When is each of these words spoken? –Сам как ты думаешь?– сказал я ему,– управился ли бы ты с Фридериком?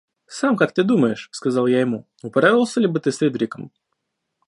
–Сам 0.37 0.57
как 0.57 0.71
ты 0.73 0.81
думаешь?– 0.83 1.29
сказал 1.31 1.67
я 1.67 1.79
ему,– 1.79 2.07
управился 2.23 2.79
ли 2.79 2.87
бы 2.87 2.99
ты 2.99 3.11
с 3.11 3.19
Фридериком? 3.19 3.71